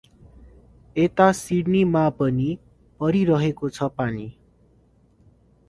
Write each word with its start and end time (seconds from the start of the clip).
यता 0.95 1.27
सिड्नीमा 1.39 2.01
पनि 2.21 2.47
परिरहेको 2.99 3.73
छ 3.77 3.91
पानी। 3.99 4.27